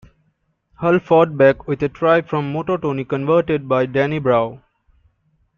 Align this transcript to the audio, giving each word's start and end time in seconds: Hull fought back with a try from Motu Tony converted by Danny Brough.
Hull 0.77 0.97
fought 0.97 1.37
back 1.37 1.67
with 1.67 1.83
a 1.83 1.87
try 1.89 2.23
from 2.23 2.51
Motu 2.51 2.75
Tony 2.79 3.05
converted 3.05 3.67
by 3.69 3.85
Danny 3.85 4.17
Brough. 4.17 4.59